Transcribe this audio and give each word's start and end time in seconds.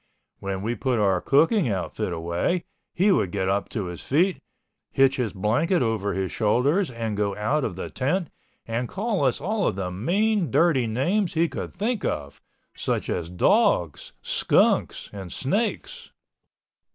When 0.39 0.63
we 0.63 0.73
put 0.73 0.97
our 0.97 1.21
cooking 1.21 1.69
outfit 1.69 2.11
away, 2.11 2.63
he 2.91 3.11
would 3.11 3.31
get 3.31 3.47
up 3.47 3.67
on 3.75 3.85
his 3.87 4.01
feet, 4.01 4.41
hitch 4.89 5.17
his 5.17 5.31
blanket 5.31 5.83
over 5.83 6.13
his 6.13 6.31
shoulders 6.31 6.89
and 6.89 7.15
go 7.15 7.35
out 7.35 7.63
of 7.63 7.75
the 7.75 7.91
tent 7.91 8.31
and 8.65 8.89
call 8.89 9.23
us 9.23 9.39
all 9.39 9.71
the 9.71 9.91
mean 9.91 10.49
dirty 10.49 10.87
names 10.87 11.35
he 11.35 11.47
could 11.47 11.71
think 11.75 12.03
of, 12.03 12.41
such 12.75 13.11
as 13.11 13.29
dogs, 13.29 14.13
skunks 14.23 15.07
and 15.13 15.31
snakes. 15.31 16.11